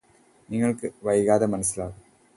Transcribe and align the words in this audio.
നിങ്ങൾക്കത് 0.49 0.97
വൈകാതെ 1.03 1.47
മനസ്സിലാവും 1.53 1.97